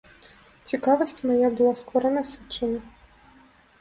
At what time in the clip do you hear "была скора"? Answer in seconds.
1.59-2.07